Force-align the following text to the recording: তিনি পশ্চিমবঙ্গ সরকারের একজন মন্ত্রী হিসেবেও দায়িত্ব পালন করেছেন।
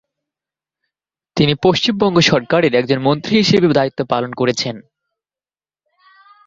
তিনি 1.37 1.53
পশ্চিমবঙ্গ 1.63 2.17
সরকারের 2.21 2.73
একজন 2.75 2.99
মন্ত্রী 2.99 3.33
হিসেবেও 3.37 3.73
দায়িত্ব 3.73 3.99
পালন 4.09 4.31
করেছেন। 4.33 4.75